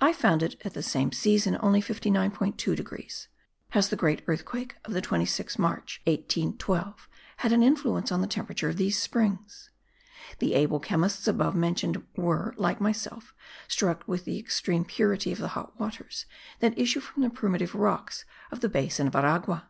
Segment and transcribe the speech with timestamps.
[0.00, 3.28] I found it at the same season only 59.2 degrees.
[3.72, 7.06] Has the great earthquake of the 26th March, 1812,
[7.36, 9.68] had an influence on the temperature of these springs?
[10.38, 13.34] The able chemists above mentioned were, like myself,
[13.68, 16.24] struck with the extreme purity of the hot waters
[16.60, 19.68] that issue from the primitive rocks of the basin of Aragua.